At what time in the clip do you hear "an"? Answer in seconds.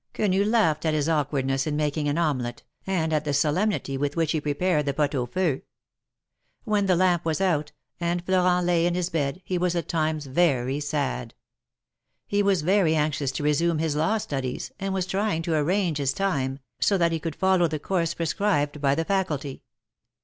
2.07-2.17